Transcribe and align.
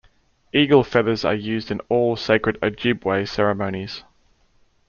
Eagle 0.51 0.83
feathers 0.83 1.23
are 1.23 1.35
used 1.35 1.69
in 1.69 1.79
all 1.81 2.15
sacred 2.15 2.59
Ojibwe 2.61 3.27
ceremonies. 3.27 4.03